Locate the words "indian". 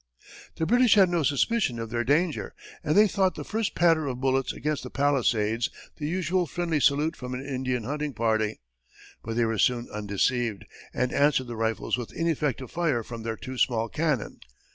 7.45-7.83